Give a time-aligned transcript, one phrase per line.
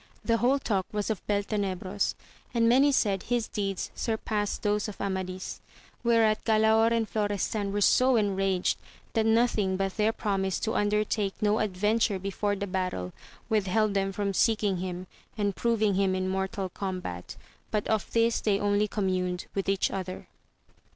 [0.25, 2.15] The whole tab was of Beltenebros,
[2.55, 5.61] and many said his deeds su)cpassed those of Amadis;
[6.03, 8.79] whereat Galaor and Florestan were so enraged,
[9.13, 13.13] that nothing but their promise to under take no adventure before the battle,
[13.47, 15.05] withheld them from seeking him
[15.37, 17.35] and proving him in mortal combat,
[17.69, 20.27] but of this they only communed with each other.